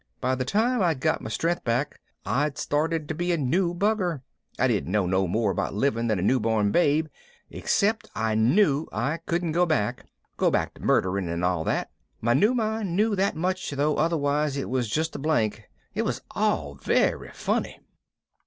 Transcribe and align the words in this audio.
By 0.19 0.33
the 0.33 0.45
time 0.45 0.81
I'd 0.81 0.99
got 0.99 1.21
my 1.21 1.29
strength 1.29 1.63
back 1.63 1.99
I'd 2.25 2.57
started 2.57 3.07
to 3.07 3.13
be 3.13 3.31
a 3.31 3.37
new 3.37 3.75
bugger. 3.75 4.21
I 4.57 4.67
didn't 4.67 4.91
know 4.91 5.05
no 5.05 5.27
more 5.27 5.51
about 5.51 5.75
living 5.75 6.07
than 6.07 6.17
a 6.17 6.23
newborn 6.23 6.71
babe, 6.71 7.05
except 7.51 8.09
I 8.15 8.33
knew 8.33 8.87
I 8.91 9.17
couldn't 9.27 9.51
go 9.51 9.67
back 9.67 10.07
go 10.37 10.49
back 10.49 10.73
to 10.73 10.81
murdering 10.81 11.29
and 11.29 11.45
all 11.45 11.63
that. 11.65 11.91
My 12.19 12.33
new 12.33 12.55
mind 12.55 12.95
knew 12.95 13.15
that 13.15 13.35
much 13.35 13.69
though 13.69 13.97
otherwise 13.97 14.57
it 14.57 14.71
was 14.71 14.89
just 14.89 15.15
a 15.15 15.19
blank. 15.19 15.69
It 15.93 16.01
was 16.01 16.21
all 16.31 16.73
very 16.73 17.29
funny." 17.29 17.79